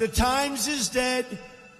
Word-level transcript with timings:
The 0.00 0.08
Times 0.08 0.66
is 0.66 0.88
dead. 0.88 1.26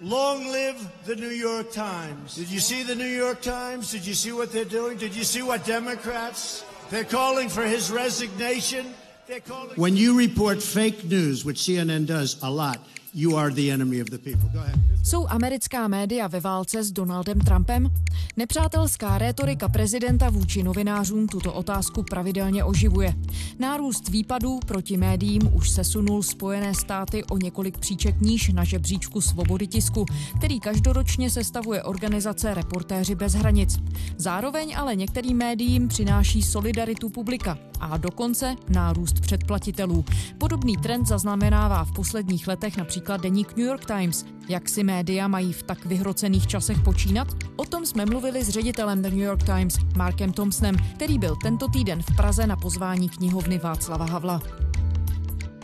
Long 0.02 0.46
live 0.48 0.76
the 1.06 1.16
New 1.16 1.30
York 1.30 1.72
Times. 1.72 2.34
Did 2.34 2.50
you 2.50 2.60
see 2.60 2.82
the 2.82 2.94
New 2.94 3.08
York 3.08 3.40
Times? 3.40 3.92
Did 3.92 4.06
you 4.06 4.12
see 4.12 4.30
what 4.30 4.52
they're 4.52 4.66
doing? 4.66 4.98
Did 4.98 5.16
you 5.16 5.24
see 5.24 5.40
what 5.40 5.64
Democrats? 5.64 6.62
They're 6.90 7.02
calling 7.02 7.48
for 7.48 7.62
his 7.62 7.90
resignation. 7.90 8.92
They're 9.26 9.40
calling. 9.40 9.70
When 9.76 9.96
you 9.96 10.18
report 10.18 10.62
fake 10.62 11.02
news, 11.02 11.46
which 11.46 11.60
CNN 11.60 12.04
does 12.04 12.36
a 12.42 12.50
lot, 12.50 12.78
you 13.14 13.36
are 13.36 13.50
the 13.54 13.72
enemy 13.72 14.02
of 14.02 14.08
the 14.10 14.18
people. 14.18 14.48
Go 14.52 14.58
ahead. 14.58 14.90
Jsou 15.04 15.26
americká 15.28 15.88
média 15.88 16.26
ve 16.26 16.40
válce 16.40 16.84
s 16.84 16.92
Donaldem 16.92 17.40
Trumpem? 17.40 17.90
Nepřátelská 18.36 19.18
rétorika 19.18 19.68
prezidenta 19.68 20.30
vůči 20.30 20.62
novinářům 20.62 21.28
tuto 21.28 21.52
otázku 21.52 22.02
pravidelně 22.02 22.64
oživuje. 22.64 23.14
Nárůst 23.58 24.08
výpadů 24.08 24.58
proti 24.66 24.96
médiím 24.96 25.54
už 25.54 25.70
sesunul 25.70 26.22
Spojené 26.22 26.74
státy 26.74 27.24
o 27.24 27.38
několik 27.38 27.78
příček 27.78 28.20
níž 28.20 28.48
na 28.48 28.64
žebříčku 28.64 29.20
svobody 29.20 29.66
tisku, 29.66 30.06
který 30.38 30.60
každoročně 30.60 31.30
sestavuje 31.30 31.82
organizace 31.82 32.54
Reportéři 32.54 33.14
bez 33.14 33.32
hranic. 33.32 33.78
Zároveň 34.16 34.74
ale 34.76 34.96
některým 34.96 35.36
médiím 35.36 35.88
přináší 35.88 36.42
solidaritu 36.42 37.08
publika 37.08 37.58
a 37.80 37.96
dokonce 37.96 38.56
nárůst 38.68 39.20
předplatitelů. 39.20 40.04
Podobný 40.38 40.76
trend 40.76 41.06
zaznamenává 41.06 41.84
v 41.84 41.92
posledních 41.92 42.48
letech 42.48 42.76
například 42.76 43.20
deník 43.20 43.56
New 43.56 43.66
York 43.66 43.84
Times. 43.84 44.24
Jak 44.48 44.68
si 44.68 44.82
média 44.82 45.28
mají 45.28 45.52
v 45.52 45.62
tak 45.62 45.84
vyhrocených 45.84 46.46
časech 46.46 46.80
počínat? 46.80 47.28
O 47.56 47.64
tom 47.64 47.86
jsme 47.86 48.06
mluvili 48.06 48.44
s 48.44 48.48
ředitelem 48.48 49.02
The 49.02 49.10
New 49.10 49.18
York 49.18 49.42
Times, 49.42 49.78
Markem 49.96 50.32
Thompsonem, 50.32 50.76
který 50.94 51.18
byl 51.18 51.36
tento 51.42 51.68
týden 51.68 52.02
v 52.02 52.16
Praze 52.16 52.46
na 52.46 52.56
pozvání 52.56 53.08
knihovny 53.08 53.58
Václava 53.58 54.04
Havla. 54.04 54.42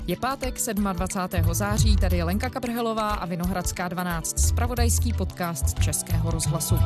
Je 0.06 0.16
pátek 0.16 0.54
27. 0.72 1.54
září, 1.54 1.96
tady 1.96 2.16
je 2.16 2.24
Lenka 2.24 2.50
Kabrhelová 2.50 3.10
a 3.10 3.26
Vinohradská 3.26 3.88
12, 3.88 4.38
spravodajský 4.38 5.12
podcast 5.12 5.78
Českého 5.80 6.30
rozhlasu. 6.30 6.76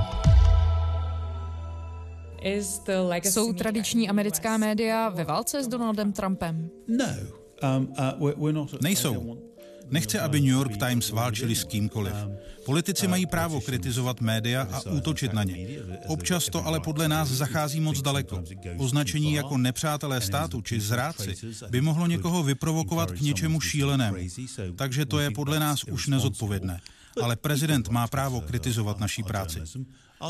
Jsou 3.22 3.52
tradiční 3.52 4.08
americká 4.08 4.56
média 4.56 5.08
ve 5.08 5.24
válce 5.24 5.64
s 5.64 5.68
Donaldem 5.68 6.12
Trumpem? 6.12 6.70
No, 6.88 7.04
um, 7.78 7.94
uh, 8.20 8.66
Nejsou. 8.82 9.38
Nechce, 9.90 10.20
aby 10.20 10.40
New 10.40 10.50
York 10.50 10.76
Times 10.76 11.10
válčili 11.10 11.54
s 11.54 11.64
kýmkoliv. 11.64 12.14
Politici 12.64 13.08
mají 13.08 13.26
právo 13.26 13.60
kritizovat 13.60 14.20
média 14.20 14.68
a 14.72 14.90
útočit 14.90 15.32
na 15.32 15.44
ně. 15.44 15.68
Občas 16.06 16.46
to 16.46 16.66
ale 16.66 16.80
podle 16.80 17.08
nás 17.08 17.28
zachází 17.28 17.80
moc 17.80 18.02
daleko. 18.02 18.42
Označení 18.78 19.32
jako 19.32 19.58
nepřátelé 19.58 20.20
státu 20.20 20.60
či 20.60 20.80
zrádci 20.80 21.34
by 21.70 21.80
mohlo 21.80 22.06
někoho 22.06 22.42
vyprovokovat 22.42 23.10
k 23.10 23.20
něčemu 23.20 23.60
šílenému. 23.60 24.16
Takže 24.76 25.06
to 25.06 25.18
je 25.18 25.30
podle 25.30 25.60
nás 25.60 25.84
už 25.84 26.06
nezodpovědné. 26.06 26.80
Ale 27.22 27.36
prezident 27.36 27.88
má 27.88 28.06
právo 28.06 28.40
kritizovat 28.40 29.00
naší 29.00 29.22
práci. 29.22 29.60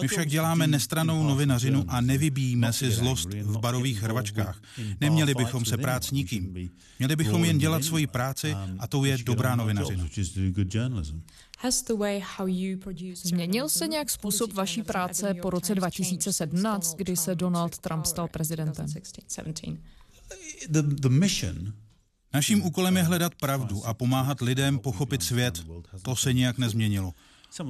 My 0.00 0.08
však 0.08 0.28
děláme 0.28 0.66
nestranou 0.66 1.22
novinařinu 1.22 1.84
a 1.88 2.00
nevybíjíme 2.00 2.72
si 2.72 2.90
zlost 2.90 3.28
v 3.34 3.58
barových 3.58 4.02
hrvačkách. 4.02 4.62
Neměli 5.00 5.34
bychom 5.34 5.64
se 5.64 5.76
prát 5.76 6.04
s 6.04 6.10
nikým. 6.10 6.70
Měli 6.98 7.16
bychom 7.16 7.44
jen 7.44 7.58
dělat 7.58 7.84
svoji 7.84 8.06
práci 8.06 8.56
a 8.78 8.86
to 8.86 9.04
je 9.04 9.18
dobrá 9.18 9.56
novinařina. 9.56 10.08
Změnil 13.14 13.68
se 13.68 13.88
nějak 13.88 14.10
způsob 14.10 14.52
vaší 14.52 14.82
práce 14.82 15.34
po 15.34 15.50
roce 15.50 15.74
2017, 15.74 16.96
kdy 16.96 17.16
se 17.16 17.34
Donald 17.34 17.78
Trump 17.78 18.06
stal 18.06 18.28
prezidentem? 18.28 18.86
Naším 22.34 22.62
úkolem 22.62 22.96
je 22.96 23.02
hledat 23.02 23.34
pravdu 23.34 23.86
a 23.86 23.94
pomáhat 23.94 24.40
lidem 24.40 24.78
pochopit 24.78 25.22
svět. 25.22 25.64
To 26.02 26.16
se 26.16 26.32
nijak 26.32 26.58
nezměnilo. 26.58 27.12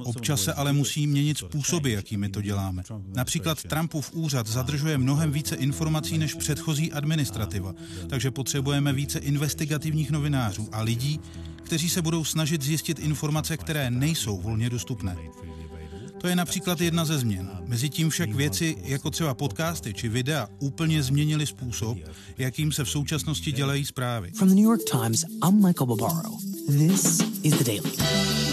Občas 0.03 0.43
se 0.43 0.53
ale 0.53 0.73
musí 0.73 1.07
měnit 1.07 1.37
způsoby, 1.37 1.93
jakými 1.93 2.29
to 2.29 2.41
děláme. 2.41 2.83
Například 3.15 3.63
Trumpův 3.63 4.13
úřad 4.13 4.47
zadržuje 4.47 4.97
mnohem 4.97 5.31
více 5.31 5.55
informací 5.55 6.17
než 6.17 6.33
předchozí 6.33 6.91
administrativa, 6.91 7.73
takže 8.09 8.31
potřebujeme 8.31 8.93
více 8.93 9.19
investigativních 9.19 10.11
novinářů 10.11 10.69
a 10.71 10.81
lidí, 10.81 11.19
kteří 11.63 11.89
se 11.89 12.01
budou 12.01 12.23
snažit 12.23 12.61
zjistit 12.61 12.99
informace, 12.99 13.57
které 13.57 13.91
nejsou 13.91 14.41
volně 14.41 14.69
dostupné. 14.69 15.17
To 16.21 16.27
je 16.27 16.35
například 16.35 16.81
jedna 16.81 17.05
ze 17.05 17.19
změn. 17.19 17.49
Mezitím 17.65 18.09
však 18.09 18.33
věci, 18.33 18.75
jako 18.83 19.11
třeba 19.11 19.33
podcasty 19.33 19.93
či 19.93 20.09
videa, 20.09 20.47
úplně 20.59 21.03
změnily 21.03 21.45
způsob, 21.45 21.97
jakým 22.37 22.71
se 22.71 22.83
v 22.83 22.89
současnosti 22.89 23.51
dělají 23.51 23.85
zprávy. 23.85 24.31
From 24.35 24.49
the 24.49 24.55
New 24.55 24.63
York 24.63 24.81
Times, 24.91 25.25
I'm 25.47 25.65
Michael 25.67 25.87
Barbaro. 25.87 26.31
This 26.67 27.19
is 27.43 27.53
the 27.57 27.63
Daily. 27.63 28.50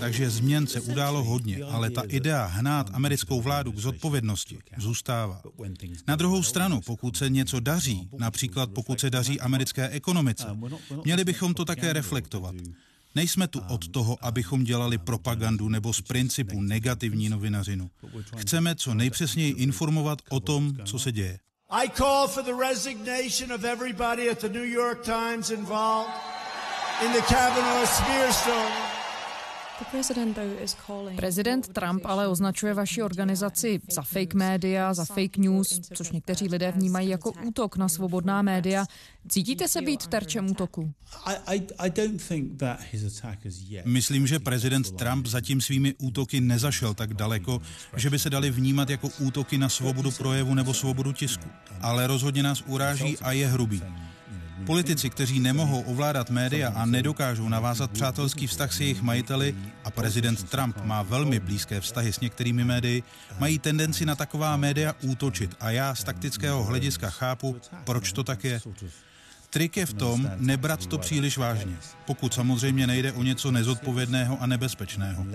Takže 0.00 0.30
změn 0.30 0.66
se 0.66 0.80
událo 0.80 1.24
hodně, 1.24 1.64
ale 1.64 1.90
ta 1.90 2.02
idea 2.02 2.44
hnát 2.44 2.90
americkou 2.92 3.40
vládu 3.40 3.72
k 3.72 3.78
zodpovědnosti 3.78 4.58
zůstává. 4.76 5.42
Na 6.08 6.16
druhou 6.16 6.42
stranu, 6.42 6.80
pokud 6.80 7.16
se 7.16 7.30
něco 7.30 7.60
daří, 7.60 8.08
například 8.18 8.70
pokud 8.70 9.00
se 9.00 9.10
daří 9.10 9.40
americké 9.40 9.88
ekonomice, 9.88 10.46
měli 11.04 11.24
bychom 11.24 11.54
to 11.54 11.64
také 11.64 11.92
reflektovat. 11.92 12.54
Nejsme 13.14 13.48
tu 13.48 13.60
od 13.68 13.88
toho, 13.88 14.18
abychom 14.20 14.64
dělali 14.64 14.98
propagandu 14.98 15.68
nebo 15.68 15.92
z 15.92 16.00
principu 16.00 16.62
negativní 16.62 17.28
novinařinu. 17.28 17.90
Chceme 18.36 18.74
co 18.74 18.94
nejpřesněji 18.94 19.52
informovat 19.52 20.18
o 20.28 20.40
tom, 20.40 20.72
co 20.84 20.98
se 20.98 21.12
děje. 21.12 21.38
I 21.70 21.88
call 21.88 22.28
for 22.28 22.44
the 22.44 22.68
resignation 22.68 23.52
of 23.52 23.64
everybody 23.64 24.30
at 24.30 24.40
the 24.42 24.48
New 24.48 24.72
York 24.72 25.04
Times 25.04 25.50
involved 25.50 26.29
in 27.04 27.12
the 27.12 27.22
Kavanaugh 27.22 27.86
smear 27.86 28.32
story. 28.32 28.90
Prezident 31.16 31.68
Trump 31.68 32.06
ale 32.06 32.28
označuje 32.28 32.74
vaši 32.74 33.02
organizaci 33.02 33.80
za 33.90 34.02
fake 34.02 34.34
média, 34.34 34.94
za 34.94 35.04
fake 35.04 35.36
news, 35.36 35.80
což 35.94 36.10
někteří 36.10 36.48
lidé 36.48 36.72
vnímají 36.72 37.08
jako 37.08 37.32
útok 37.32 37.76
na 37.76 37.88
svobodná 37.88 38.42
média. 38.42 38.84
Cítíte 39.28 39.68
se 39.68 39.82
být 39.82 40.06
terčem 40.06 40.50
útoku? 40.50 40.92
Myslím, 43.84 44.26
že 44.26 44.38
prezident 44.38 44.90
Trump 44.90 45.26
zatím 45.26 45.60
svými 45.60 45.94
útoky 45.98 46.40
nezašel 46.40 46.94
tak 46.94 47.14
daleko, 47.14 47.60
že 47.96 48.10
by 48.10 48.18
se 48.18 48.30
dali 48.30 48.50
vnímat 48.50 48.90
jako 48.90 49.08
útoky 49.18 49.58
na 49.58 49.68
svobodu 49.68 50.10
projevu 50.10 50.54
nebo 50.54 50.74
svobodu 50.74 51.12
tisku. 51.12 51.48
Ale 51.80 52.06
rozhodně 52.06 52.42
nás 52.42 52.62
uráží 52.66 53.18
a 53.18 53.32
je 53.32 53.46
hrubý. 53.46 53.82
Politici, 54.66 55.10
kteří 55.10 55.40
nemohou 55.40 55.80
ovládat 55.80 56.30
média 56.30 56.72
a 56.76 56.86
nedokážou 56.86 57.48
navázat 57.48 57.90
přátelský 57.90 58.46
vztah 58.46 58.72
s 58.72 58.80
jejich 58.80 59.02
majiteli, 59.02 59.54
a 59.84 59.90
prezident 59.90 60.50
Trump 60.50 60.76
má 60.84 61.02
velmi 61.02 61.40
blízké 61.40 61.80
vztahy 61.80 62.12
s 62.12 62.20
některými 62.20 62.64
médii, 62.64 63.02
mají 63.38 63.58
tendenci 63.58 64.06
na 64.06 64.14
taková 64.16 64.56
média 64.56 64.94
útočit 65.02 65.56
a 65.60 65.70
já 65.70 65.94
z 65.94 66.04
taktického 66.04 66.64
hlediska 66.64 67.10
chápu, 67.10 67.56
proč 67.84 68.12
to 68.12 68.24
tak 68.24 68.44
je. 68.44 68.60
Trik 69.50 69.76
je 69.76 69.86
v 69.86 69.92
tom 69.92 70.30
nebrat 70.36 70.86
to 70.86 70.98
příliš 70.98 71.38
vážně, 71.38 71.76
pokud 72.06 72.34
samozřejmě 72.34 72.86
nejde 72.86 73.12
o 73.12 73.22
něco 73.22 73.50
nezodpovědného 73.50 74.42
a 74.42 74.46
nebezpečného. 74.46 75.26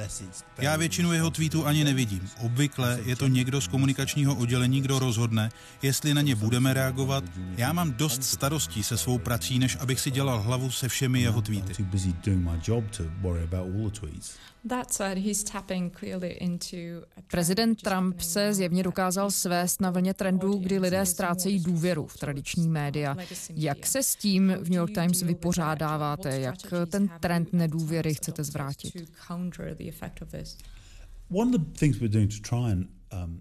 Já 0.58 0.76
většinu 0.76 1.14
jeho 1.14 1.30
tweetů 1.30 1.66
ani 1.66 1.84
nevidím. 1.84 2.30
Obvykle 2.42 3.00
je 3.06 3.16
to 3.16 3.28
někdo 3.28 3.62
z 3.62 3.68
komunikačního 3.68 4.36
oddělení, 4.36 4.82
kdo 4.82 5.00
rozhodne, 5.00 5.50
jestli 5.82 6.14
na 6.14 6.22
ně 6.22 6.36
budeme 6.36 6.74
reagovat. 6.74 7.24
Já 7.58 7.74
mám 7.74 7.94
dost 7.94 8.24
starostí 8.24 8.84
se 8.84 8.98
svou 8.98 9.18
prací, 9.18 9.60
než 9.60 9.78
abych 9.80 10.00
si 10.00 10.12
dělal 10.12 10.42
hlavu 10.42 10.72
se 10.72 10.90
všemi 10.90 11.22
jeho 11.22 11.42
tweety. 11.42 11.86
Prezident 17.28 17.82
Trump 17.82 18.20
se 18.20 18.54
zjevně 18.54 18.84
dokázal 18.84 19.32
svést 19.32 19.82
na 19.82 19.92
vlně 19.92 20.14
trendů, 20.14 20.58
kdy 20.58 20.80
lidé 20.80 21.06
ztrácejí 21.06 21.60
důvěru 21.60 22.08
v 22.08 22.18
tradiční 22.18 22.68
média. 22.68 23.18
Jak 23.56 23.88
se 23.88 24.04
s 24.04 24.16
tím 24.16 24.48
v 24.48 24.70
New 24.70 24.78
York 24.78 24.94
Times 24.94 25.22
vypořádáváte? 25.22 26.40
Jak 26.40 26.56
ten 26.92 27.10
trend 27.20 27.54
nedůvěry 27.54 28.14
chcete 28.14 28.44
zvrátit? 28.44 28.94
One 31.32 31.56
of 31.56 31.62
the 31.62 31.80
things 31.80 32.00
we're 32.00 32.14
doing 32.14 32.32
to 32.32 32.50
try 32.50 32.72
and 32.72 32.88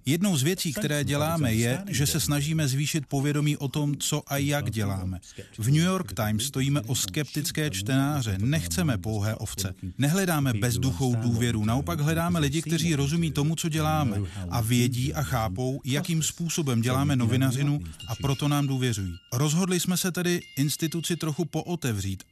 Jednou 0.07 0.37
z 0.37 0.43
věcí, 0.43 0.73
které 0.73 1.05
děláme, 1.05 1.55
je, 1.55 1.83
že 1.89 2.07
se 2.07 2.21
snažíme 2.21 2.69
zvýšit 2.69 3.07
povědomí 3.07 3.57
o 3.57 3.69
tom, 3.69 3.97
co 3.97 4.23
a 4.27 4.37
jak 4.37 4.71
děláme. 4.71 5.21
V 5.59 5.67
New 5.67 5.83
York 5.83 6.13
Times 6.13 6.45
stojíme 6.45 6.81
o 6.81 6.95
skeptické 6.95 7.71
čtenáře, 7.71 8.39
nechceme 8.39 8.99
pouhé 8.99 9.35
ovce. 9.35 9.75
Nehledáme 9.99 10.53
bezduchou 10.53 11.15
důvěru, 11.15 11.65
naopak 11.65 12.01
hledáme 12.01 12.39
lidi, 12.39 12.63
kteří 12.63 12.95
rozumí 12.95 13.33
tomu, 13.33 13.57
co 13.57 13.69
děláme 13.69 14.17
a 14.51 14.61
vědí 14.61 15.15
a 15.15 15.23
chápou, 15.23 15.81
jakým 15.85 16.23
způsobem 16.23 16.83
děláme 16.83 17.17
novinařinu 17.17 17.81
a 18.09 18.15
proto 18.15 18.49
nám 18.49 18.67
důvěřují. 18.67 19.17
Rozhodli 19.33 19.81
jsme 19.81 19.97
se 19.97 20.13
tedy 20.13 20.41
instituci 20.57 21.17
trochu 21.17 21.45
pootevřít. 21.45 22.23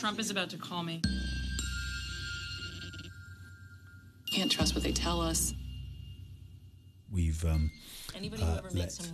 Trump 0.00 0.18
is 0.18 0.30
about 0.30 0.50
to 0.50 0.68
call 0.68 0.82
me. 0.82 1.00
Can't 4.36 4.56
trust 4.56 4.74
what 4.74 4.82
they 4.82 4.92
tell 4.92 5.28
us. 5.30 5.61
Um, 7.12 7.70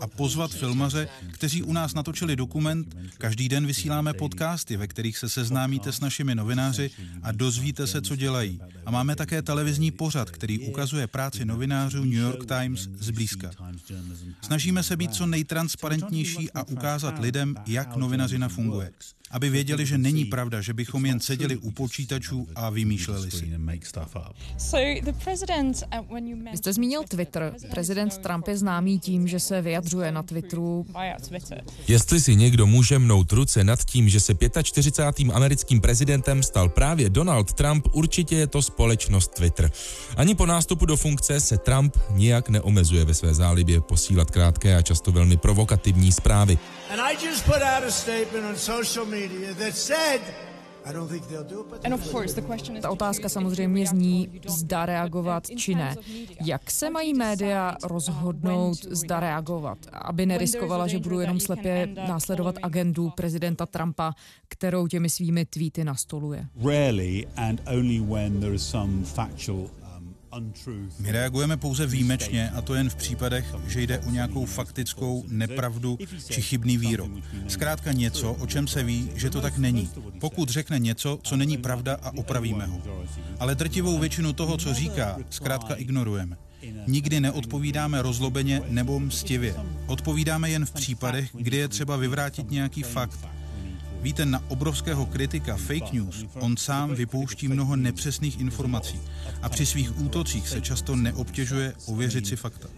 a 0.00 0.06
pozvat 0.06 0.50
filmaře, 0.50 1.08
kteří 1.32 1.62
u 1.62 1.72
nás 1.72 1.94
natočili 1.94 2.36
dokument. 2.36 2.96
Každý 3.18 3.48
den 3.48 3.66
vysíláme 3.66 4.14
podcasty, 4.14 4.76
ve 4.76 4.86
kterých 4.86 5.18
se 5.18 5.28
seznámíte 5.28 5.92
s 5.92 6.00
našimi 6.00 6.34
novináři 6.34 6.90
a 7.22 7.32
dozvíte 7.32 7.86
se, 7.86 8.02
co 8.02 8.16
dělají. 8.16 8.60
A 8.86 8.90
máme 8.90 9.16
také 9.16 9.42
televizní 9.42 9.90
pořad, 9.90 10.30
který 10.30 10.58
ukazuje 10.58 11.06
práci 11.06 11.44
novinářů 11.44 12.04
New 12.04 12.12
York 12.12 12.46
Times 12.46 12.88
zblízka. 12.98 13.50
Snažíme 14.42 14.82
se 14.82 14.96
být 14.96 15.14
co 15.14 15.26
nejtransparentnější 15.26 16.50
a 16.52 16.62
ukázat 16.62 17.18
lidem, 17.18 17.54
jak 17.66 17.96
novinařina 17.96 18.48
funguje 18.48 18.92
aby 19.30 19.50
věděli, 19.50 19.86
že 19.86 19.98
není 19.98 20.24
pravda, 20.24 20.60
že 20.60 20.74
bychom 20.74 21.06
jen 21.06 21.20
seděli 21.20 21.56
u 21.56 21.70
počítačů 21.70 22.48
a 22.54 22.70
vymýšleli 22.70 23.30
si. 23.30 23.52
Vy 26.50 26.56
jste 26.56 26.72
zmínil 26.72 27.02
Twitter. 27.08 27.54
Prezident 27.70 28.18
Trump 28.18 28.48
je 28.48 28.56
známý 28.56 28.98
tím, 28.98 29.28
že 29.28 29.40
se 29.40 29.62
vyjadřuje 29.62 30.12
na 30.12 30.22
Twitteru. 30.22 30.86
Jestli 31.88 32.20
si 32.20 32.36
někdo 32.36 32.66
může 32.66 32.98
mnout 32.98 33.32
ruce 33.32 33.64
nad 33.64 33.84
tím, 33.84 34.08
že 34.08 34.20
se 34.20 34.34
45. 34.62 35.28
americkým 35.32 35.80
prezidentem 35.80 36.42
stal 36.42 36.68
právě 36.68 37.10
Donald 37.10 37.52
Trump, 37.52 37.86
určitě 37.92 38.36
je 38.36 38.46
to 38.46 38.62
společnost 38.62 39.34
Twitter. 39.34 39.70
Ani 40.16 40.34
po 40.34 40.46
nástupu 40.46 40.86
do 40.86 40.96
funkce 40.96 41.40
se 41.40 41.58
Trump 41.58 41.96
nijak 42.10 42.48
neomezuje 42.48 43.04
ve 43.04 43.14
své 43.14 43.34
zálibě 43.34 43.80
posílat 43.80 44.30
krátké 44.30 44.76
a 44.76 44.82
často 44.82 45.12
velmi 45.12 45.36
provokativní 45.36 46.12
zprávy. 46.12 46.58
And 46.90 47.00
I 47.00 47.26
just 47.26 47.44
put 47.44 47.54
out 47.54 47.84
a 47.88 47.90
statement 47.90 48.44
on 48.50 48.56
social 48.56 49.06
media 49.06 49.17
ta 52.82 52.90
otázka 52.90 53.28
samozřejmě 53.28 53.86
zní, 53.86 54.40
zda 54.46 54.86
reagovat 54.86 55.46
či 55.46 55.74
ne. 55.74 55.96
Jak 56.44 56.70
se 56.70 56.90
mají 56.90 57.14
média 57.14 57.76
rozhodnout, 57.84 58.78
zda 58.90 59.20
reagovat, 59.20 59.78
aby 59.92 60.26
neriskovala, 60.26 60.86
že 60.86 60.98
budou 60.98 61.18
jenom 61.18 61.40
slepě 61.40 61.88
následovat 62.08 62.54
agendu 62.62 63.10
prezidenta 63.10 63.66
Trumpa, 63.66 64.12
kterou 64.48 64.86
těmi 64.86 65.10
svými 65.10 65.44
tweety 65.44 65.84
nastoluje? 65.84 66.46
My 70.98 71.12
reagujeme 71.12 71.56
pouze 71.56 71.86
výjimečně 71.86 72.50
a 72.50 72.62
to 72.62 72.74
jen 72.74 72.90
v 72.90 72.94
případech, 72.94 73.54
že 73.66 73.82
jde 73.82 73.98
o 73.98 74.10
nějakou 74.10 74.44
faktickou 74.44 75.24
nepravdu 75.28 75.98
či 76.30 76.42
chybný 76.42 76.78
výrok. 76.78 77.10
Zkrátka 77.48 77.92
něco, 77.92 78.32
o 78.32 78.46
čem 78.46 78.68
se 78.68 78.82
ví, 78.82 79.10
že 79.14 79.30
to 79.30 79.40
tak 79.40 79.58
není. 79.58 79.90
Pokud 80.20 80.48
řekne 80.48 80.78
něco, 80.78 81.18
co 81.22 81.36
není 81.36 81.56
pravda 81.56 81.98
a 82.02 82.10
opravíme 82.16 82.66
ho. 82.66 82.82
Ale 83.38 83.54
drtivou 83.54 83.98
většinu 83.98 84.32
toho, 84.32 84.56
co 84.56 84.74
říká, 84.74 85.18
zkrátka 85.30 85.74
ignorujeme. 85.74 86.36
Nikdy 86.86 87.20
neodpovídáme 87.20 88.02
rozlobeně 88.02 88.62
nebo 88.68 89.00
mstivě. 89.00 89.54
Odpovídáme 89.86 90.50
jen 90.50 90.66
v 90.66 90.72
případech, 90.72 91.30
kdy 91.32 91.56
je 91.56 91.68
třeba 91.68 91.96
vyvrátit 91.96 92.50
nějaký 92.50 92.82
fakt. 92.82 93.18
Víte, 94.02 94.26
na 94.26 94.42
obrovského 94.48 95.06
kritika 95.06 95.56
fake 95.56 95.92
news 95.92 96.24
on 96.34 96.56
sám 96.56 96.94
vypouští 96.94 97.48
mnoho 97.48 97.76
nepřesných 97.76 98.40
informací 98.40 99.00
a 99.42 99.48
při 99.48 99.66
svých 99.66 100.00
útocích 100.00 100.48
se 100.48 100.60
často 100.60 100.96
neobtěžuje 100.96 101.74
ověřit 101.86 102.26
si 102.26 102.36
fakta. 102.36 102.68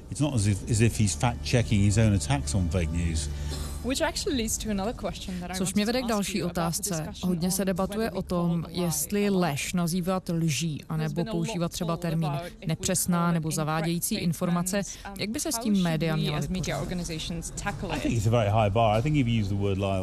Což 5.54 5.74
mě 5.74 5.86
vede 5.86 6.02
k 6.02 6.06
další 6.06 6.42
otázce. 6.42 7.06
Hodně 7.22 7.50
se 7.50 7.64
debatuje 7.64 8.10
o 8.10 8.22
tom, 8.22 8.64
jestli 8.68 9.30
lež 9.30 9.72
nazývat 9.72 10.28
lží, 10.28 10.84
anebo 10.88 11.24
používat 11.24 11.72
třeba 11.72 11.96
termín 11.96 12.30
nepřesná 12.66 13.32
nebo 13.32 13.50
zavádějící 13.50 14.14
informace. 14.14 14.82
Jak 15.18 15.30
by 15.30 15.40
se 15.40 15.52
s 15.52 15.58
tím 15.58 15.82
média 15.82 16.16
měla 16.16 16.40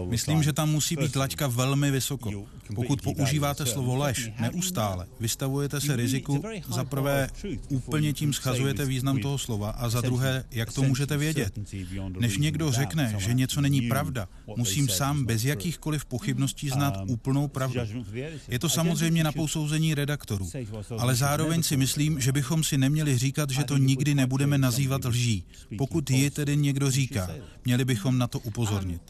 Myslím, 0.05 0.43
že 0.43 0.53
tam 0.53 0.69
musí 0.69 0.95
být 0.95 1.15
laťka 1.15 1.47
velmi 1.47 1.91
vysoko. 1.91 2.45
Pokud 2.75 3.01
používáte 3.01 3.65
slovo 3.65 3.95
lež 3.95 4.31
neustále, 4.39 5.05
vystavujete 5.19 5.81
se 5.81 5.95
riziku, 5.95 6.43
za 6.67 6.83
prvé 6.83 7.29
úplně 7.69 8.13
tím 8.13 8.33
schazujete 8.33 8.85
význam 8.85 9.19
toho 9.19 9.37
slova 9.37 9.69
a 9.69 9.89
za 9.89 10.01
druhé, 10.01 10.43
jak 10.51 10.73
to 10.73 10.83
můžete 10.83 11.17
vědět. 11.17 11.53
Než 12.19 12.37
někdo 12.37 12.71
řekne, 12.71 13.15
že 13.17 13.33
něco 13.33 13.61
není 13.69 13.81
pravda, 13.81 14.27
musím 14.55 14.89
sám 14.89 15.25
bez 15.25 15.43
jakýchkoliv 15.43 16.05
pochybností 16.05 16.69
znát 16.69 16.93
úplnou 17.07 17.47
pravdu. 17.47 17.79
Je 18.47 18.59
to 18.59 18.69
samozřejmě 18.69 19.23
na 19.23 19.31
posouzení 19.31 19.93
redaktorů, 19.93 20.49
ale 20.99 21.15
zároveň 21.15 21.63
si 21.63 21.77
myslím, 21.77 22.19
že 22.19 22.31
bychom 22.31 22.63
si 22.63 22.77
neměli 22.77 23.17
říkat, 23.17 23.49
že 23.49 23.63
to 23.63 23.77
nikdy 23.77 24.15
nebudeme 24.15 24.57
nazývat 24.57 25.05
lží. 25.05 25.43
Pokud 25.77 26.09
ji 26.09 26.29
tedy 26.29 26.57
někdo 26.57 26.91
říká, 26.91 27.29
měli 27.65 27.85
bychom 27.85 28.17
na 28.17 28.27
to 28.27 28.39
upozornit. 28.39 29.01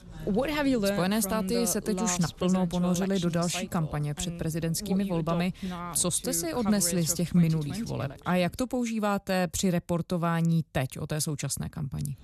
Spojené 0.94 1.22
státy 1.22 1.68
se 1.68 1.82
teď 1.82 2.02
už 2.02 2.18
naplno 2.20 2.68
ponořily 2.68 3.20
do 3.20 3.30
další 3.30 3.68
kampaně 3.68 4.14
před 4.14 4.38
prezidentskými 4.38 5.06
volbami. 5.06 5.54
Co 5.96 6.12
jste 6.12 6.34
si 6.34 6.54
odnesli 6.54 7.04
z 7.08 7.14
těch 7.14 7.34
minulých 7.34 7.84
voleb 7.84 8.12
a 8.26 8.36
jak 8.36 8.56
to 8.56 8.68
používáte 8.68 9.48
při 9.48 9.72
reportování 9.72 10.64
teď 10.72 11.00
o 11.00 11.08
té 11.08 11.22
současné 11.22 11.70
kampani? 11.70 12.18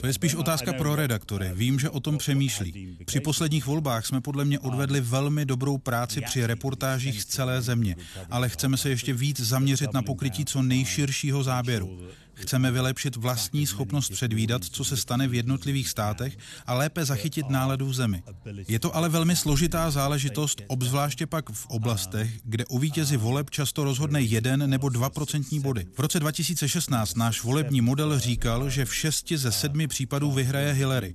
To 0.00 0.06
je 0.06 0.12
spíš 0.12 0.34
otázka 0.34 0.72
pro 0.72 0.96
redaktory. 0.96 1.50
Vím, 1.54 1.78
že 1.78 1.90
o 1.90 2.00
tom 2.00 2.18
přemýšlí. 2.18 2.98
Při 3.04 3.20
posledních 3.20 3.66
volbách 3.66 4.06
jsme 4.06 4.20
podle 4.20 4.44
mě 4.44 4.58
odvedli 4.58 5.00
velmi 5.00 5.44
dobrou 5.44 5.78
práci 5.78 6.20
při 6.20 6.46
reportážích 6.46 7.22
z 7.22 7.26
celé 7.26 7.62
země, 7.62 7.96
ale 8.30 8.48
chceme 8.48 8.76
se 8.76 8.88
ještě 8.88 9.12
víc 9.12 9.40
zaměřit 9.40 9.92
na 9.92 10.02
pokrytí 10.02 10.44
co 10.44 10.62
nejširšího 10.62 11.42
záběru. 11.42 11.98
Chceme 12.34 12.70
vylepšit 12.70 13.16
vlastní 13.16 13.66
schopnost 13.66 14.08
předvídat, 14.08 14.64
co 14.64 14.84
se 14.84 14.96
stane 14.96 15.28
v 15.28 15.34
jednotlivých 15.34 15.88
státech 15.88 16.38
a 16.66 16.74
lépe 16.74 17.04
zachytit 17.04 17.50
náladu 17.50 17.86
v 17.86 17.94
zemi. 17.94 18.22
Je 18.68 18.78
to 18.78 18.96
ale 18.96 19.08
velmi 19.08 19.36
složitá 19.36 19.90
záležitost, 19.90 20.62
obzvláště 20.66 21.26
pak 21.26 21.50
v 21.50 21.66
oblastech, 21.66 22.30
kde 22.44 22.66
o 22.66 22.78
vítězi 22.78 23.16
voleb 23.16 23.50
často 23.50 23.84
rozhodne 23.84 24.22
jeden 24.22 24.70
nebo 24.70 24.88
dva 24.88 25.10
procentní 25.10 25.60
body. 25.60 25.86
V 25.94 26.00
roce 26.00 26.20
2016 26.20 27.16
náš 27.16 27.42
volební 27.42 27.80
model 27.80 28.18
říkal, 28.18 28.70
že 28.70 28.84
v 28.84 28.94
šesti 28.94 29.38
ze 29.38 29.52
sedmi 29.52 29.88
případů 29.88 30.32
vyhraje 30.32 30.72
Hillary 30.72 31.14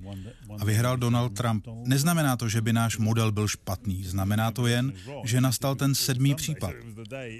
a 0.60 0.66
vyhrál 0.66 0.98
Donald 0.98 1.30
Trump. 1.30 1.68
Neznamená 1.86 2.38
to, 2.38 2.50
že 2.50 2.62
by 2.62 2.74
náš 2.74 2.98
model 2.98 3.32
byl 3.32 3.48
špatný, 3.48 4.04
znamená 4.04 4.52
to 4.52 4.68
jen, 4.68 4.94
že 5.26 5.42
nastal 5.42 5.76
ten 5.76 5.96
sedmý 5.96 6.36
případ. 6.36 6.74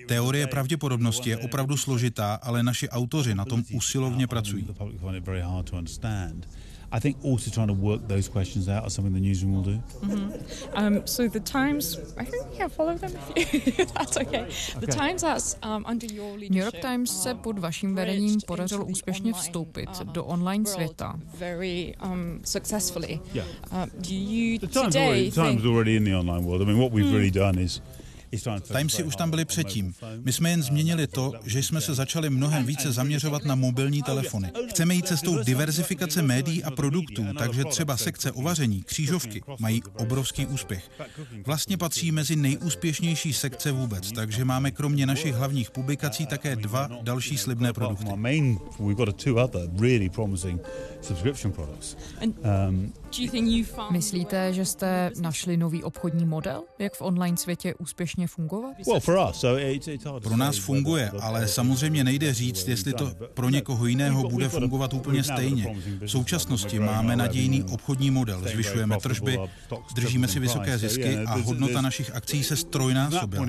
Teorie 0.08 0.48
pravděpodobnosti 0.48 1.30
je 1.30 1.38
opravdu 1.38 1.78
složitá, 1.78 2.36
ale 2.36 2.64
naši 2.64 2.90
autoři 2.90 3.36
na 3.36 3.46
tom 3.46 3.64
usilovně 3.74 4.28
pracují. 4.28 4.68
I 6.90 7.00
think 7.00 7.18
also 7.24 7.52
trying 7.52 7.68
to 7.68 7.74
work 7.74 8.08
those 8.08 8.30
questions 8.30 8.70
out 8.70 8.88
is 8.88 8.94
something 8.94 9.14
the 9.14 9.20
newsroom 9.20 9.56
will 9.56 9.62
do. 9.62 9.84
Mm-hmm. 10.02 10.78
Um, 10.78 11.06
so 11.06 11.28
the 11.28 11.42
Times, 11.42 11.98
I 12.18 12.24
think 12.24 12.46
yeah, 12.58 12.70
follow 12.70 12.96
them 12.96 13.12
if 13.36 13.54
you, 13.54 13.86
that's 13.94 14.16
okay. 14.16 14.48
The 14.80 14.86
okay. 14.86 14.98
Times 14.98 15.22
has 15.22 15.58
um, 15.64 15.86
under 15.86 16.06
your 16.06 16.32
leadership. 16.32 16.52
New 16.52 16.62
York 16.62 16.80
Times 16.82 17.24
se 17.24 17.36
pod 17.36 17.60
vaším 17.60 17.96
vedením 17.96 18.40
podařilo 18.48 18.86
úspěšně 18.86 19.34
vstoupit 19.34 19.90
um, 20.02 20.14
do 20.14 20.26
online 20.26 20.66
světa. 20.66 21.20
Very 21.38 21.94
um, 22.04 22.40
successfully. 22.46 23.20
Yeah. 23.34 23.48
Uh, 23.72 23.86
do 23.86 24.14
you 24.14 24.60
the 24.60 24.68
Times 24.68 24.86
today 24.86 25.08
already, 25.08 25.32
think... 25.32 25.36
Times 25.36 25.66
already 25.66 25.96
in 25.96 26.04
the 26.04 26.16
online 26.16 26.46
world. 26.46 26.62
I 26.62 26.66
mean, 26.66 26.80
what 26.80 26.94
we've 26.94 27.10
mm. 27.10 27.14
really 27.14 27.32
done 27.32 27.64
is 27.64 27.82
Timesy 28.78 29.04
už 29.04 29.16
tam 29.16 29.30
byly 29.30 29.46
předtím. 29.46 29.94
My 30.24 30.34
jsme 30.34 30.50
jen 30.50 30.64
změnili 30.64 31.08
to, 31.08 31.34
že 31.46 31.64
jsme 31.64 31.82
se 31.82 31.94
začali 31.94 32.30
mnohem 32.30 32.66
více 32.66 32.92
zaměřovat 32.92 33.46
na 33.46 33.56
mobilní 33.56 34.04
telefony. 34.04 34.52
Chceme 34.70 34.96
jít 34.96 35.08
cestou 35.08 35.44
diverzifikace 35.44 36.22
médií 36.22 36.64
a 36.64 36.72
produktů, 36.72 37.26
takže 37.38 37.66
třeba 37.66 37.98
sekce 37.98 38.32
o 38.32 38.42
vaření, 38.42 38.84
křížovky 38.84 39.42
mají 39.60 39.84
obrovský 39.98 40.46
úspěch. 40.46 40.92
Vlastně 41.46 41.78
patří 41.78 42.12
mezi 42.12 42.36
nejúspěšnější 42.36 43.34
sekce 43.34 43.72
vůbec, 43.72 44.12
takže 44.12 44.46
máme 44.46 44.72
kromě 44.72 45.06
našich 45.06 45.36
hlavních 45.36 45.72
publikací 45.72 46.26
také 46.26 46.56
dva 46.56 46.90
další 47.02 47.38
slibné 47.38 47.74
produkty. 47.74 48.06
Myslíte, 53.92 54.54
že 54.54 54.66
jste 54.66 55.12
našli 55.22 55.58
nový 55.58 55.84
obchodní 55.84 56.26
model, 56.26 56.64
jak 56.80 56.94
v 56.94 57.02
online 57.02 57.38
světě 57.38 57.76
úspěšně 57.76 58.28
fungovat? 58.28 58.76
Pro 60.24 60.38
nás 60.38 60.58
funguje, 60.58 61.12
ale 61.22 61.48
samozřejmě 61.48 62.04
nejde 62.04 62.34
říct, 62.34 62.68
jestli 62.68 62.94
to 62.94 63.12
pro 63.34 63.50
někoho 63.50 63.86
jiného 63.86 64.30
bude 64.30 64.50
fungovat 64.50 64.94
úplně 64.94 65.24
stejně. 65.24 65.76
V 66.02 66.08
současnosti 66.08 66.80
máme 66.80 67.16
nadějný 67.16 67.64
obchodní 67.64 68.12
model, 68.12 68.42
zvyšujeme 68.42 68.98
tržby, 68.98 69.40
držíme 69.96 70.28
si 70.28 70.40
vysoké 70.40 70.78
zisky 70.78 71.18
a 71.18 71.36
hodnota 71.36 71.82
našich 71.82 72.16
akcí 72.16 72.44
se 72.44 72.56
strojnásobila. 72.56 73.46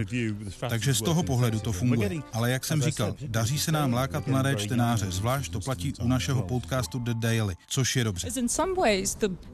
Takže 0.68 0.94
z 0.94 1.02
toho 1.02 1.22
pohledu 1.22 1.60
to 1.60 1.72
funguje. 1.72 2.10
Ale 2.32 2.50
jak 2.50 2.64
jsem 2.64 2.82
říkal, 2.82 3.14
daří 3.26 3.58
se 3.58 3.72
nám 3.72 3.92
lákat 3.92 4.26
mladé 4.26 4.56
čtenáře, 4.56 5.06
zvlášť 5.10 5.52
to 5.52 5.60
platí 5.60 5.92
u 6.02 6.08
našeho 6.08 6.42
podcastu 6.42 6.98
The 6.98 7.14
Daily, 7.14 7.54
což 7.68 7.96
je 7.96 8.04
dobře. 8.04 8.28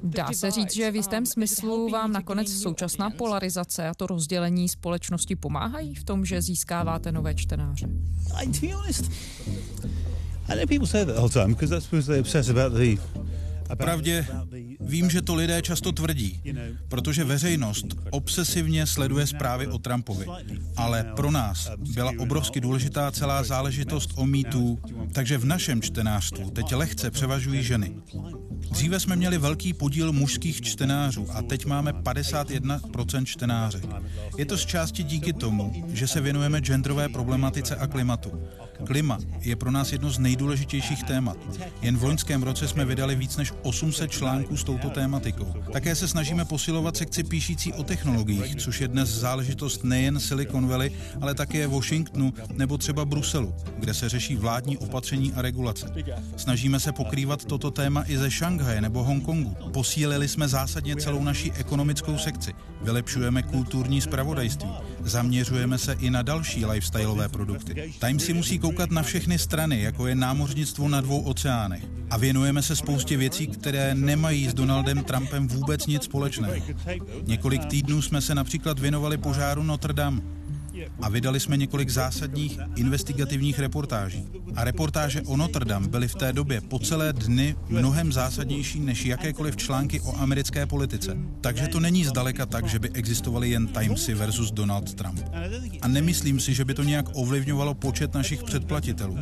Dá 0.05 0.33
se 0.33 0.51
říct, 0.51 0.75
že 0.75 0.91
v 0.91 0.97
jistém 0.97 1.27
smyslu 1.27 1.89
vám 1.89 2.13
nakonec 2.13 2.63
současná 2.63 3.11
polarizace 3.11 3.89
a 3.89 3.95
to 3.95 4.07
rozdělení 4.07 4.69
společnosti 4.69 5.37
pomáhají 5.37 5.95
v 5.95 6.05
tom, 6.05 6.25
že 6.25 6.43
získáváte 6.43 7.13
nové 7.13 7.35
čtenáře? 7.35 7.89
I 10.49 10.57
know 10.57 10.67
people 10.67 10.87
say 10.87 11.05
that 11.05 11.15
the 11.15 11.21
whole 11.21 11.31
time 11.31 11.49
because 11.49 11.71
that's 11.71 11.87
because 11.87 12.13
they 12.13 12.21
obsess 12.21 12.49
about 12.49 12.73
the 12.73 12.97
Pravdě 13.77 14.27
vím, 14.81 15.11
že 15.11 15.23
to 15.23 15.35
lidé 15.35 15.63
často 15.63 15.93
tvrdí, 15.93 16.41
protože 16.89 17.25
veřejnost 17.25 17.87
obsesivně 18.11 18.87
sleduje 18.87 19.27
zprávy 19.27 19.67
o 19.67 19.79
Trumpovi. 19.79 20.27
Ale 20.77 21.05
pro 21.17 21.31
nás 21.31 21.71
byla 21.95 22.13
obrovsky 22.19 22.61
důležitá 22.61 23.11
celá 23.11 23.43
záležitost 23.43 24.11
o 24.17 24.27
mýtu, 24.27 24.79
takže 25.13 25.39
v 25.39 25.45
našem 25.45 25.83
čtenářstvu 25.83 26.51
teď 26.51 26.75
lehce 26.75 27.11
převažují 27.11 27.63
ženy. 27.63 27.97
Dříve 28.75 29.01
jsme 29.01 29.17
měli 29.17 29.39
velký 29.39 29.73
podíl 29.73 30.13
mužských 30.13 30.61
čtenářů 30.61 31.27
a 31.33 31.43
teď 31.43 31.67
máme 31.67 31.93
51% 31.93 33.25
čtenáře. 33.25 33.81
Je 34.39 34.47
to 34.47 34.59
z 34.59 34.67
části 34.67 35.03
díky 35.03 35.33
tomu, 35.33 35.85
že 35.89 36.07
se 36.07 36.21
věnujeme 36.21 36.61
genderové 36.61 37.09
problematice 37.09 37.77
a 37.77 37.87
klimatu. 37.87 38.43
Klima 38.87 39.19
je 39.41 39.57
pro 39.57 39.71
nás 39.71 39.93
jedno 39.93 40.11
z 40.11 40.19
nejdůležitějších 40.19 41.03
témat. 41.03 41.37
Jen 41.83 41.97
v 41.97 42.05
loňském 42.05 42.43
roce 42.43 42.69
jsme 42.69 42.85
vydali 42.85 43.15
víc 43.15 43.37
než 43.37 43.53
800 43.63 44.11
článků 44.11 44.57
s 44.57 44.65
touto 44.65 44.91
tématikou. 44.91 45.55
Také 45.73 45.95
se 45.95 46.09
snažíme 46.09 46.45
posilovat 46.45 46.97
sekci 46.97 47.25
píšící 47.25 47.73
o 47.73 47.83
technologiích, 47.83 48.57
což 48.57 48.81
je 48.81 48.89
dnes 48.89 49.09
záležitost 49.09 49.85
nejen 49.85 50.21
Silicon 50.21 50.67
Valley, 50.67 50.91
ale 51.21 51.35
také 51.35 51.67
Washingtonu 51.67 52.35
nebo 52.53 52.79
třeba 52.79 53.05
Bruselu, 53.05 53.55
kde 53.79 53.95
se 53.95 54.09
řeší 54.09 54.37
vládní 54.37 54.79
opatření 54.79 55.33
a 55.33 55.43
regulace. 55.43 55.87
Snažíme 56.37 56.81
se 56.81 56.93
pokrývat 56.93 57.45
toto 57.45 57.71
téma 57.71 58.05
i 58.07 58.19
ze 58.19 58.31
Šanghaje 58.31 58.81
nebo 58.81 59.05
Hongkongu. 59.05 59.57
Posílili 59.73 60.29
jsme 60.29 60.49
zásadně 60.49 60.97
celou 60.97 61.25
naší 61.25 61.53
ekonomickou 61.53 62.19
sekci. 62.19 62.53
Vylepšujeme 62.83 63.43
kulturní 63.43 64.01
spravodajství. 64.01 64.71
Zaměřujeme 65.01 65.79
se 65.79 65.93
i 65.93 66.11
na 66.11 66.23
další 66.23 66.67
lifestyleové 66.67 67.29
produkty. 67.29 67.93
Time 68.01 68.21
si 68.21 68.33
musí 68.33 68.59
koukat 68.65 68.91
na 68.91 69.03
všechny 69.03 69.39
strany, 69.39 69.83
jako 69.83 70.07
je 70.07 70.15
námořnictvo 70.15 70.89
na 70.89 71.01
dvou 71.01 71.21
oceánech. 71.21 71.85
A 72.11 72.17
věnujeme 72.17 72.63
se 72.63 72.77
spoustě 72.77 73.17
věcí, 73.17 73.47
které 73.47 73.95
nemají 73.95 74.49
s 74.49 74.55
Donaldem 74.55 75.05
Trumpem 75.05 75.49
vůbec 75.49 75.87
nic 75.87 76.03
společného. 76.03 76.55
Několik 77.27 77.65
týdnů 77.65 78.03
jsme 78.03 78.21
se 78.21 78.35
například 78.35 78.79
věnovali 78.79 79.19
požáru 79.19 79.63
Notre 79.63 79.93
Dame 79.93 80.21
a 81.03 81.09
vydali 81.09 81.41
jsme 81.41 81.57
několik 81.57 81.91
zásadních 81.91 82.59
investigativních 82.77 83.59
reportáží. 83.59 84.25
A 84.57 84.65
reportáže 84.65 85.23
o 85.23 85.37
Notre 85.37 85.65
Dame 85.65 85.89
byly 85.89 86.09
v 86.09 86.15
té 86.15 86.33
době 86.33 86.61
po 86.61 86.79
celé 86.79 87.13
dny 87.13 87.57
mnohem 87.69 88.13
zásadnější 88.13 88.81
než 88.81 89.05
jakékoliv 89.05 89.57
články 89.57 90.01
o 90.01 90.17
americké 90.17 90.67
politice. 90.67 91.17
Takže 91.41 91.69
to 91.69 91.81
není 91.81 92.05
zdaleka 92.05 92.47
tak, 92.47 92.67
že 92.67 92.79
by 92.79 92.91
existovaly 92.91 93.51
jen 93.51 93.67
Timesy 93.67 94.15
versus 94.15 94.51
Donald 94.51 94.95
Trump. 94.95 95.21
A 95.83 95.89
nemyslím 95.89 96.41
si, 96.41 96.55
že 96.55 96.65
by 96.65 96.75
to 96.75 96.83
nějak 96.83 97.07
ovlivňovalo 97.13 97.75
počet 97.75 98.15
našich 98.15 98.43
předplatitelů. 98.43 99.19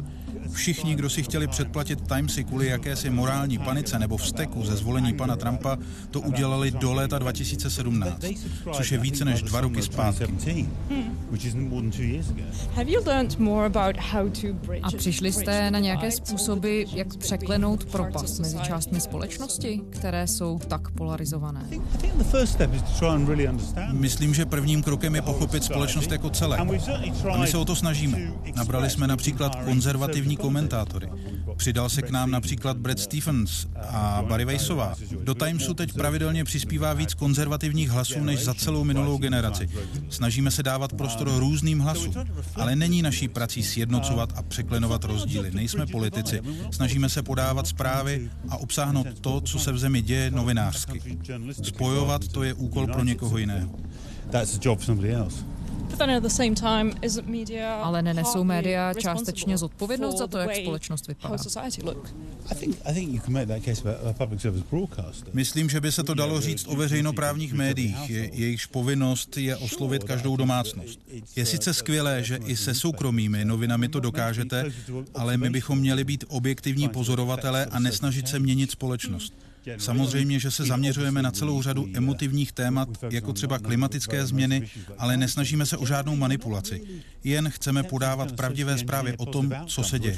Všichni, 0.52 0.94
kdo 0.94 1.10
si 1.10 1.22
chtěli 1.22 1.46
předplatit 1.46 2.08
Timesy 2.08 2.44
kvůli 2.44 2.66
jakési 2.66 3.10
morální 3.10 3.58
panice 3.58 3.98
nebo 3.98 4.16
vzteku 4.16 4.64
ze 4.64 4.76
zvolení 4.76 5.14
pana 5.14 5.36
Trumpa, 5.36 5.78
to 6.10 6.20
udělali 6.20 6.70
do 6.70 6.92
léta 6.92 7.18
2017, 7.18 8.24
což 8.72 8.92
je 8.92 8.98
více 8.98 9.24
než 9.24 9.42
dva 9.42 9.60
roky 9.60 9.82
zpátky. 9.82 10.26
A 14.82 14.90
přišli 14.96 15.32
jste 15.32 15.70
na 15.70 15.78
nějaké 15.78 16.10
způsoby, 16.10 16.82
jak 16.94 17.16
překlenout 17.16 17.84
propast 17.84 18.40
mezi 18.40 18.58
částmi 18.58 19.00
společnosti, 19.00 19.80
které 19.90 20.26
jsou 20.26 20.58
tak 20.68 20.90
polarizované? 20.90 21.68
Myslím, 23.92 24.34
že 24.34 24.46
prvním 24.46 24.82
krokem 24.82 25.14
je 25.14 25.22
pochopit 25.22 25.64
společnost 25.64 26.12
jako 26.12 26.30
celé. 26.30 26.56
A 26.56 27.36
my 27.36 27.46
se 27.46 27.56
o 27.56 27.64
to 27.64 27.76
snažíme. 27.76 28.32
Nabrali 28.56 28.90
jsme 28.90 29.06
například 29.06 29.56
konzervativní 29.64 30.36
komentátory. 30.42 31.08
Přidal 31.56 31.88
se 31.88 32.02
k 32.02 32.10
nám 32.10 32.30
například 32.30 32.76
Brad 32.76 32.98
Stephens 32.98 33.66
a 33.88 34.22
Barry 34.28 34.44
Weissová. 34.44 34.94
Do 35.24 35.34
Timesu 35.34 35.74
teď 35.74 35.92
pravidelně 35.92 36.44
přispívá 36.44 36.92
víc 36.92 37.14
konzervativních 37.14 37.90
hlasů 37.90 38.24
než 38.24 38.44
za 38.44 38.54
celou 38.54 38.84
minulou 38.84 39.18
generaci. 39.18 39.68
Snažíme 40.08 40.50
se 40.50 40.62
dávat 40.62 40.92
prostor 40.92 41.30
různým 41.38 41.80
hlasům, 41.80 42.14
ale 42.54 42.76
není 42.76 43.02
naší 43.02 43.28
prací 43.28 43.62
sjednocovat 43.62 44.32
a 44.36 44.42
překlenovat 44.42 45.04
rozdíly. 45.04 45.50
Nejsme 45.50 45.86
politici. 45.86 46.40
Snažíme 46.70 47.08
se 47.08 47.22
podávat 47.22 47.66
zprávy 47.66 48.30
a 48.48 48.56
obsáhnout 48.56 49.06
to, 49.20 49.40
co 49.40 49.58
se 49.58 49.72
v 49.72 49.78
zemi 49.78 50.02
děje 50.02 50.30
novinářsky. 50.30 51.18
Spojovat 51.62 52.28
to 52.28 52.42
je 52.42 52.54
úkol 52.54 52.86
pro 52.86 53.04
někoho 53.04 53.38
jiného. 53.38 53.70
That's 54.30 54.56
a 54.56 54.58
job 54.62 54.78
for 54.78 54.86
somebody 54.86 55.14
else. 55.14 55.44
Ale 57.82 58.02
nenesou 58.02 58.44
média 58.44 58.94
částečně 58.94 59.58
zodpovědnost 59.58 60.18
za 60.18 60.26
to, 60.26 60.38
jak 60.38 60.56
společnost 60.56 61.08
vypadá? 61.08 61.28
Myslím, 65.32 65.68
že 65.68 65.80
by 65.80 65.92
se 65.92 66.02
to 66.02 66.14
dalo 66.14 66.40
říct 66.40 66.66
o 66.68 66.76
veřejnoprávních 66.76 67.52
médiích. 67.52 68.10
Je, 68.10 68.30
jejichž 68.32 68.66
povinnost 68.66 69.36
je 69.36 69.56
oslovit 69.56 70.04
každou 70.04 70.36
domácnost. 70.36 71.00
Je 71.36 71.46
sice 71.46 71.74
skvělé, 71.74 72.22
že 72.24 72.36
i 72.46 72.56
se 72.56 72.74
soukromými 72.74 73.44
novinami 73.44 73.88
to 73.88 74.00
dokážete, 74.00 74.64
ale 75.14 75.36
my 75.36 75.50
bychom 75.50 75.78
měli 75.78 76.04
být 76.04 76.24
objektivní 76.28 76.88
pozorovatelé 76.88 77.66
a 77.66 77.78
nesnažit 77.78 78.28
se 78.28 78.38
měnit 78.38 78.70
společnost. 78.70 79.34
Samozřejmě, 79.78 80.40
že 80.40 80.50
se 80.50 80.64
zaměřujeme 80.64 81.22
na 81.22 81.30
celou 81.30 81.62
řadu 81.62 81.86
emotivních 81.94 82.52
témat, 82.52 82.88
jako 83.10 83.32
třeba 83.32 83.58
klimatické 83.58 84.26
změny, 84.26 84.68
ale 84.98 85.16
nesnažíme 85.16 85.66
se 85.66 85.76
o 85.76 85.86
žádnou 85.86 86.16
manipulaci. 86.16 86.82
Jen 87.24 87.50
chceme 87.50 87.82
podávat 87.82 88.32
pravdivé 88.32 88.78
zprávy 88.78 89.14
o 89.16 89.26
tom, 89.26 89.52
co 89.66 89.82
se 89.82 89.98
děje. 89.98 90.16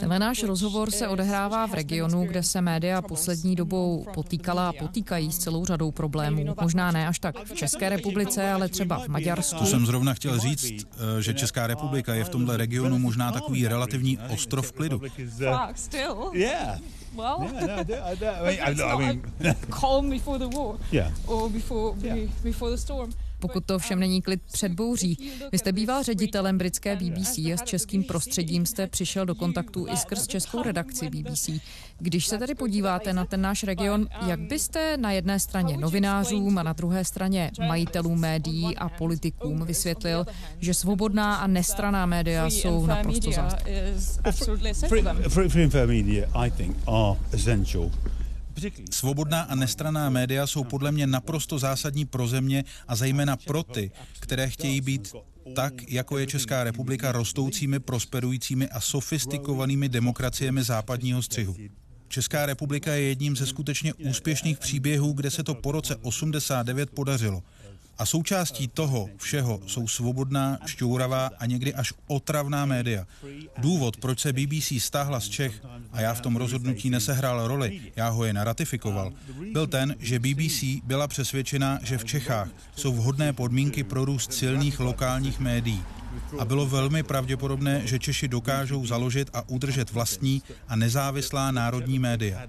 Tenhle 0.00 0.18
náš 0.18 0.42
rozhovor 0.42 0.90
se 0.90 1.08
odehrává 1.08 1.66
v 1.66 1.74
regionu, 1.74 2.24
kde 2.26 2.42
se 2.42 2.60
média 2.60 3.02
poslední 3.02 3.56
dobou 3.56 4.06
potýkala 4.14 4.68
a 4.68 4.72
potýkají 4.72 5.32
s 5.32 5.38
celou 5.38 5.64
řadou 5.64 5.90
problémů. 5.90 6.54
Možná 6.60 6.92
ne 6.92 7.08
až 7.08 7.18
tak 7.18 7.44
v 7.44 7.54
České 7.54 7.88
republice, 7.88 8.50
ale 8.50 8.68
třeba 8.68 8.98
v 8.98 9.08
Maďarsku. 9.08 9.58
To 9.58 9.66
jsem 9.66 9.86
zrovna 9.86 10.14
chtěl 10.14 10.38
říct, 10.38 10.86
eh, 11.18 11.22
že 11.22 11.34
Česká 11.34 11.66
republika 11.66 12.14
je 12.14 12.24
v 12.24 12.28
tomhle 12.28 12.56
regionu 12.56 12.98
možná 12.98 13.32
takový 13.32 13.68
relativní 13.68 14.18
ostrov 14.18 14.72
klidu. 14.72 15.00
Well, 17.16 17.50
yeah, 17.52 17.68
no, 17.68 17.86
I, 18.44 18.58
I, 18.58 18.72
I, 18.72 18.82
I 18.82 18.96
mean, 18.98 19.22
calm 19.80 20.10
before 20.10 20.38
the 20.38 20.56
war, 20.56 20.76
yeah. 20.92 21.12
or 21.26 21.48
before 21.48 21.94
yeah. 22.02 22.30
before 22.42 22.70
the 22.70 22.76
storm 22.76 23.12
pokud 23.44 23.64
to 23.66 23.78
všem 23.78 24.00
není 24.00 24.22
klid 24.22 24.40
před 24.52 24.72
bouří. 24.72 25.18
Vy 25.52 25.58
jste 25.58 25.72
býval 25.72 26.02
ředitelem 26.02 26.58
britské 26.58 26.96
BBC 26.96 27.38
a 27.38 27.56
s 27.56 27.62
českým 27.62 28.04
prostředím 28.04 28.66
jste 28.66 28.86
přišel 28.86 29.26
do 29.26 29.34
kontaktu 29.34 29.86
i 29.92 29.96
skrz 29.96 30.26
českou 30.26 30.62
redakci 30.62 31.10
BBC. 31.10 31.50
Když 31.98 32.26
se 32.26 32.38
tady 32.38 32.54
podíváte 32.54 33.12
na 33.12 33.24
ten 33.24 33.40
náš 33.40 33.62
region, 33.64 34.08
jak 34.26 34.40
byste 34.40 34.96
na 34.96 35.12
jedné 35.12 35.40
straně 35.40 35.76
novinářům 35.76 36.58
a 36.58 36.62
na 36.62 36.72
druhé 36.72 37.04
straně 37.04 37.50
majitelům 37.68 38.20
médií 38.20 38.76
a 38.76 38.88
politikům 38.88 39.64
vysvětlil, 39.64 40.26
že 40.58 40.74
svobodná 40.74 41.34
a 41.36 41.46
nestraná 41.46 42.06
média 42.06 42.46
jsou 42.46 42.86
naprosto 42.86 43.32
zásadní? 43.32 43.74
Svobodná 48.90 49.42
a 49.42 49.54
nestraná 49.54 50.10
média 50.10 50.46
jsou 50.46 50.64
podle 50.64 50.92
mě 50.92 51.06
naprosto 51.06 51.58
zásadní 51.58 52.04
pro 52.04 52.26
země 52.26 52.64
a 52.88 52.96
zejména 52.96 53.36
pro 53.36 53.62
ty, 53.62 53.90
které 54.20 54.50
chtějí 54.50 54.80
být 54.80 55.12
tak, 55.54 55.92
jako 55.92 56.18
je 56.18 56.26
Česká 56.26 56.64
republika 56.64 57.12
rostoucími, 57.12 57.80
prosperujícími 57.80 58.68
a 58.68 58.80
sofistikovanými 58.80 59.88
demokraciemi 59.88 60.62
západního 60.62 61.22
střihu. 61.22 61.56
Česká 62.08 62.46
republika 62.46 62.94
je 62.94 63.02
jedním 63.02 63.36
ze 63.36 63.46
skutečně 63.46 63.94
úspěšných 63.94 64.58
příběhů, 64.58 65.12
kde 65.12 65.30
se 65.30 65.42
to 65.42 65.54
po 65.54 65.72
roce 65.72 65.96
89 65.96 66.90
podařilo. 66.90 67.42
A 67.98 68.06
součástí 68.06 68.68
toho 68.68 69.08
všeho 69.16 69.60
jsou 69.66 69.88
svobodná, 69.88 70.58
šťouravá 70.66 71.30
a 71.38 71.46
někdy 71.46 71.74
až 71.74 71.92
otravná 72.06 72.64
média. 72.64 73.06
Důvod, 73.58 73.96
proč 73.96 74.20
se 74.20 74.32
BBC 74.32 74.72
stáhla 74.78 75.20
z 75.20 75.28
Čech, 75.28 75.62
a 75.92 76.00
já 76.00 76.14
v 76.14 76.20
tom 76.20 76.36
rozhodnutí 76.36 76.90
nesehrál 76.90 77.48
roli, 77.48 77.80
já 77.96 78.08
ho 78.08 78.24
jen 78.24 78.36
ratifikoval, 78.36 79.12
byl 79.52 79.66
ten, 79.66 79.96
že 79.98 80.18
BBC 80.18 80.64
byla 80.84 81.08
přesvědčena, 81.08 81.78
že 81.82 81.98
v 81.98 82.04
Čechách 82.04 82.48
jsou 82.76 82.92
vhodné 82.92 83.32
podmínky 83.32 83.84
pro 83.84 84.04
růst 84.04 84.32
silných 84.32 84.80
lokálních 84.80 85.40
médií. 85.40 85.82
A 86.38 86.44
bylo 86.44 86.66
velmi 86.66 87.02
pravděpodobné, 87.02 87.86
že 87.86 87.98
Češi 87.98 88.28
dokážou 88.28 88.86
založit 88.86 89.30
a 89.32 89.48
udržet 89.48 89.90
vlastní 89.90 90.42
a 90.68 90.76
nezávislá 90.76 91.50
národní 91.50 91.98
média. 91.98 92.42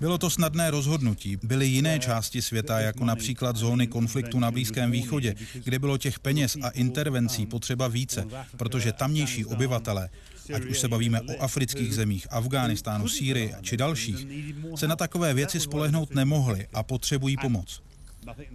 Bylo 0.00 0.18
to 0.18 0.30
snadné 0.30 0.70
rozhodnutí. 0.70 1.38
Byly 1.42 1.66
jiné 1.66 1.98
části 1.98 2.42
světa, 2.42 2.80
jako 2.80 3.04
například 3.04 3.56
zóny 3.56 3.86
konfliktu 3.86 4.38
na 4.38 4.50
Blízkém 4.50 4.90
východě, 4.90 5.34
kde 5.64 5.78
bylo 5.78 5.98
těch 5.98 6.18
peněz 6.18 6.56
a 6.62 6.68
intervencí 6.68 7.46
potřeba 7.46 7.88
více, 7.88 8.26
protože 8.56 8.92
tamnější 8.92 9.44
obyvatele 9.44 10.10
ať 10.54 10.64
už 10.64 10.80
se 10.80 10.88
bavíme 10.88 11.20
o 11.20 11.42
afrických 11.42 11.94
zemích, 11.94 12.26
Afghánistánu, 12.30 13.08
Sýrii 13.08 13.54
či 13.62 13.76
dalších, 13.76 14.26
se 14.74 14.88
na 14.88 14.96
takové 14.96 15.34
věci 15.34 15.60
spolehnout 15.60 16.14
nemohli 16.14 16.66
a 16.72 16.82
potřebují 16.82 17.36
pomoc. 17.36 17.82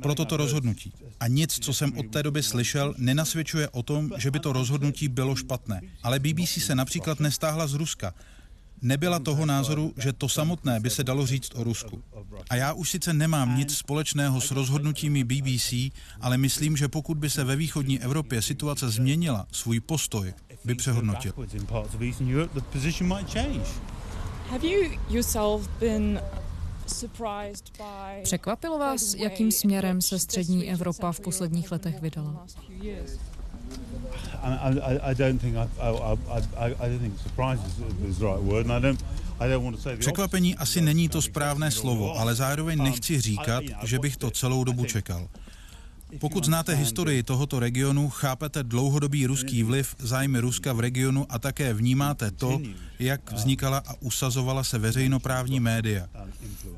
pro 0.02 0.16
toto 0.16 0.38
rozhodnutí. 0.38 0.94
A 1.20 1.28
nic, 1.28 1.60
co 1.60 1.74
jsem 1.74 1.98
od 1.98 2.08
té 2.08 2.24
doby 2.24 2.44
slyšel, 2.44 2.94
nenasvědčuje 2.98 3.70
o 3.70 3.84
tom, 3.84 4.12
že 4.18 4.32
by 4.32 4.40
to 4.40 4.54
rozhodnutí 4.54 5.08
bylo 5.08 5.36
špatné. 5.36 5.82
Ale 6.04 6.20
BBC 6.20 6.50
se 6.50 6.76
například 6.76 7.20
nestáhla 7.20 7.68
z 7.68 7.74
Ruska. 7.74 8.14
Nebyla 8.84 9.20
toho 9.20 9.46
názoru, 9.46 9.94
že 9.98 10.14
to 10.14 10.30
samotné 10.30 10.80
by 10.80 10.90
se 10.90 11.04
dalo 11.04 11.26
říct 11.26 11.52
o 11.56 11.64
Rusku. 11.64 12.04
A 12.50 12.56
já 12.56 12.74
už 12.74 12.90
sice 12.90 13.14
nemám 13.14 13.58
nic 13.58 13.78
společného 13.78 14.42
s 14.42 14.52
rozhodnutími 14.52 15.24
BBC, 15.24 15.74
ale 16.22 16.38
myslím, 16.38 16.78
že 16.78 16.88
pokud 16.88 17.18
by 17.18 17.30
se 17.30 17.44
ve 17.44 17.56
východní 17.56 18.00
Evropě 18.00 18.42
situace 18.42 18.90
změnila, 18.90 19.48
svůj 19.52 19.80
postoj 19.80 20.34
by 20.66 20.76
přehodnotil. 20.76 21.34
Překvapilo 28.24 28.80
vás, 28.80 29.14
jakým 29.14 29.52
směrem 29.52 30.02
se 30.02 30.20
střední 30.20 30.72
Evropa 30.72 31.12
v 31.12 31.20
posledních 31.20 31.72
letech 31.72 32.02
vydala? 32.02 32.46
Překvapení 40.00 40.56
asi 40.56 40.82
není 40.82 41.10
to 41.10 41.22
správné 41.22 41.72
slovo, 41.72 42.20
ale 42.20 42.36
zároveň 42.36 42.84
nechci 42.84 43.22
říkat, 43.22 43.64
že 43.84 44.00
bych 44.00 44.18
to 44.18 44.32
celou 44.32 44.64
dobu 44.64 44.86
čekal. 44.86 45.28
Pokud 46.20 46.46
znáte 46.46 46.76
historii 46.76 47.24
tohoto 47.24 47.60
regionu, 47.60 48.10
chápete 48.10 48.64
dlouhodobý 48.64 49.26
ruský 49.26 49.64
vliv, 49.64 49.96
zájmy 50.00 50.40
Ruska 50.40 50.74
v 50.74 50.80
regionu 50.80 51.26
a 51.30 51.40
také 51.40 51.74
vnímáte 51.74 52.32
to, 52.32 52.60
jak 53.00 53.32
vznikala 53.32 53.78
a 53.78 53.94
usazovala 54.00 54.64
se 54.64 54.78
veřejnoprávní 54.78 55.60
média. 55.60 56.08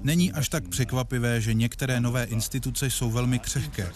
Není 0.04 0.32
až 0.32 0.50
tak 0.50 0.68
překvapivé, 0.68 1.42
že 1.42 1.54
některé 1.54 2.00
nové 2.00 2.24
instituce 2.24 2.90
jsou 2.90 3.12
velmi 3.12 3.40
křehké. 3.40 3.92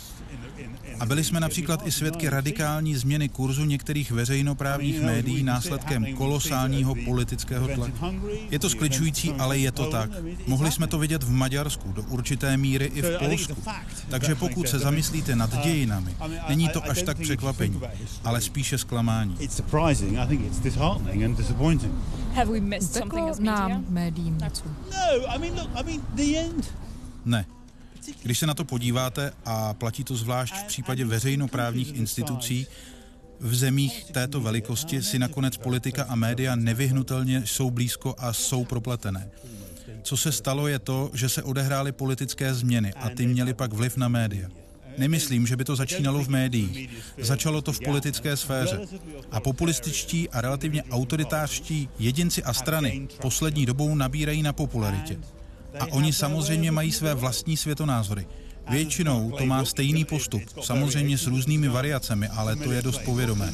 A 1.00 1.06
byli 1.06 1.24
jsme 1.24 1.40
například 1.40 1.88
i 1.88 1.92
svědky 1.92 2.30
radikální 2.30 2.96
změny 2.96 3.30
kurzu 3.30 3.66
některých 3.66 4.12
veřejnoprávních 4.12 5.02
médií 5.02 5.44
následkem 5.44 6.06
kolosálního 6.16 6.96
politického 7.06 7.68
tlaku. 7.68 8.12
Je 8.50 8.60
to 8.60 8.70
skličující, 8.70 9.32
ale 9.32 9.58
je 9.58 9.72
to 9.72 9.86
tak. 9.86 10.10
Mohli 10.48 10.72
jsme 10.72 10.88
to 10.88 11.00
vidět 11.00 11.24
v 11.24 11.32
Maďarsku, 11.32 11.92
do 11.92 12.04
určité 12.04 12.58
míry 12.58 12.86
i 12.86 13.02
v 13.02 13.18
Polsku. 13.18 13.64
Takže 14.10 14.36
pokud 14.36 14.70
se 14.70 14.80
zamyslíte 14.80 15.36
nad 15.36 15.64
dějinami, 15.64 16.16
není 16.50 16.70
to 16.70 16.90
až 16.90 17.02
tak 17.02 17.20
překvapení, 17.20 17.82
ale 18.24 18.42
spíše 18.42 18.78
zklamání. 18.78 19.38
Uteklo 22.82 23.32
nám 23.40 23.86
médiím 23.90 24.38
něco? 24.38 24.64
Ne. 27.26 27.46
Když 28.24 28.40
se 28.40 28.48
na 28.48 28.54
to 28.54 28.66
podíváte, 28.66 29.32
a 29.46 29.74
platí 29.74 30.04
to 30.04 30.16
zvlášť 30.16 30.56
v 30.56 30.64
případě 30.64 31.06
veřejnoprávních 31.06 31.96
institucí, 31.96 32.68
v 33.40 33.56
zemích 33.56 34.04
této 34.12 34.42
velikosti 34.42 35.04
si 35.04 35.20
nakonec 35.20 35.58
politika 35.58 36.04
a 36.04 36.16
média 36.16 36.56
nevyhnutelně 36.56 37.44
jsou 37.46 37.72
blízko 37.72 38.16
a 38.18 38.34
jsou 38.34 38.66
propletené. 38.66 39.30
Co 40.04 40.18
se 40.18 40.32
stalo 40.32 40.68
je 40.68 40.80
to, 40.80 41.12
že 41.14 41.30
se 41.30 41.44
odehrály 41.44 41.92
politické 41.92 42.54
změny 42.54 42.94
a 42.94 43.10
ty 43.10 43.28
měly 43.28 43.54
pak 43.54 43.74
vliv 43.74 43.98
na 43.98 44.08
média. 44.08 44.50
Nemyslím, 44.98 45.48
že 45.48 45.56
by 45.56 45.64
to 45.64 45.76
začínalo 45.76 46.24
v 46.24 46.30
médiích. 46.30 46.90
Začalo 47.18 47.62
to 47.62 47.74
v 47.74 47.80
politické 47.80 48.38
sféře. 48.38 48.80
A 49.32 49.40
populističtí 49.40 50.30
a 50.30 50.42
relativně 50.42 50.84
autoritářští 50.84 51.90
jedinci 52.00 52.44
a 52.44 52.54
strany 52.54 53.08
poslední 53.22 53.66
dobou 53.66 53.96
nabírají 53.96 54.44
na 54.44 54.54
popularitě. 54.54 55.18
A 55.80 55.86
oni 55.92 56.14
samozřejmě 56.14 56.72
mají 56.72 56.92
své 56.92 57.14
vlastní 57.14 57.58
světonázory. 57.58 58.28
Většinou 58.70 59.32
to 59.38 59.46
má 59.46 59.66
stejný 59.66 60.06
postup, 60.06 60.42
samozřejmě 60.62 61.18
s 61.18 61.28
různými 61.28 61.68
variacemi, 61.68 62.28
ale 62.28 62.56
to 62.56 62.72
je 62.72 62.82
dost 62.82 62.98
povědomé. 62.98 63.54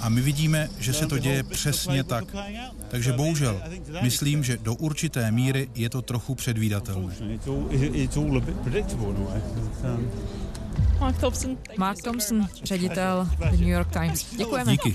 A 0.00 0.08
my 0.08 0.20
vidíme, 0.20 0.68
že 0.78 0.92
se 0.92 1.06
to 1.06 1.18
děje 1.18 1.42
přesně 1.42 2.04
tak. 2.04 2.24
Takže 2.88 3.12
bohužel, 3.12 3.62
myslím, 4.02 4.44
že 4.44 4.56
do 4.56 4.74
určité 4.74 5.30
míry 5.30 5.68
je 5.74 5.90
to 5.90 6.02
trochu 6.02 6.34
předvídatelné. 6.34 7.14
Mark 11.00 11.20
Thompson. 11.20 11.58
Mark 11.78 12.02
Thompson, 12.02 12.48
ředitel 12.64 13.28
The 13.38 13.50
New 13.50 13.68
York 13.68 13.92
Times. 13.92 14.36
Děkujeme. 14.36 14.72
Díky. 14.72 14.94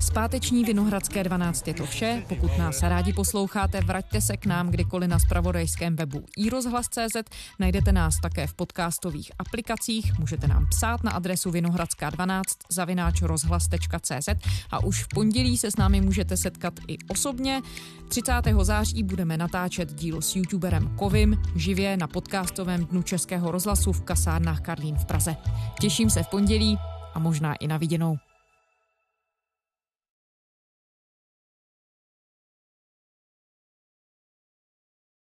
Zpáteční 0.00 0.64
Vinohradské 0.64 1.24
12 1.24 1.68
je 1.68 1.74
to 1.74 1.86
vše. 1.86 2.22
Pokud 2.28 2.58
nás 2.58 2.82
rádi 2.82 3.12
posloucháte, 3.12 3.80
vraťte 3.80 4.20
se 4.20 4.36
k 4.36 4.46
nám 4.46 4.70
kdykoliv 4.70 5.10
na 5.10 5.18
spravodajském 5.18 5.96
webu 5.96 6.24
iRozhlas.cz. 6.36 7.16
Najdete 7.58 7.92
nás 7.92 8.20
také 8.20 8.46
v 8.46 8.54
podcastových 8.54 9.32
aplikacích. 9.38 10.18
Můžete 10.18 10.46
nám 10.46 10.66
psát 10.68 11.04
na 11.04 11.10
adresu 11.10 11.50
vinohradská12 11.50 12.42
zavináč 12.70 13.22
rozhlas.cz 13.22 14.28
a 14.70 14.84
už 14.84 15.04
v 15.04 15.08
pondělí 15.08 15.56
se 15.56 15.70
s 15.70 15.76
námi 15.76 16.00
můžete 16.00 16.36
setkat 16.36 16.74
i 16.88 16.98
osobně. 17.08 17.62
30. 18.08 18.32
září 18.62 19.02
budeme 19.02 19.36
natáčet 19.36 19.94
díl 19.94 20.22
s 20.22 20.36
youtuberem 20.36 20.96
Kovim 20.96 21.42
živě 21.56 21.96
na 21.96 22.06
podcastovém 22.06 22.84
dnu 22.84 23.02
Českého 23.02 23.50
rozhlasu 23.50 23.92
v 23.92 24.02
kasárnách 24.02 24.53
Karlín 24.60 24.96
v 24.96 25.04
Praze. 25.04 25.36
Těším 25.80 26.10
se 26.10 26.22
v 26.22 26.28
pondělí 26.28 26.78
a 27.14 27.18
možná 27.18 27.54
i 27.54 27.66
na 27.66 27.76
viděnou. 27.76 28.18